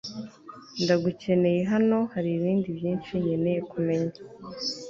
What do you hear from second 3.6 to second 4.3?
kumenya